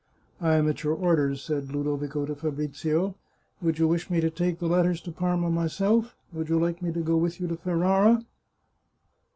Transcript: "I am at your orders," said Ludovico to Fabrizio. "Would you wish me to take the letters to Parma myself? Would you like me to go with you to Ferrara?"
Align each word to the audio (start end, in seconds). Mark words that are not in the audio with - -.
"I 0.41 0.55
am 0.55 0.67
at 0.67 0.81
your 0.81 0.95
orders," 0.95 1.43
said 1.43 1.69
Ludovico 1.71 2.25
to 2.25 2.33
Fabrizio. 2.33 3.13
"Would 3.61 3.77
you 3.77 3.87
wish 3.87 4.09
me 4.09 4.19
to 4.19 4.31
take 4.31 4.57
the 4.57 4.65
letters 4.65 4.99
to 5.01 5.11
Parma 5.11 5.51
myself? 5.51 6.15
Would 6.33 6.49
you 6.49 6.59
like 6.59 6.81
me 6.81 6.91
to 6.91 7.01
go 7.01 7.17
with 7.17 7.39
you 7.39 7.47
to 7.47 7.55
Ferrara?" 7.55 8.25